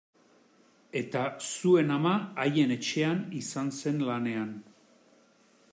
[1.01, 2.15] Eta zuen ama
[2.45, 4.51] haien etxean izan zen lanean.